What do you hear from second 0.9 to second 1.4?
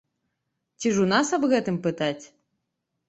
ж у нас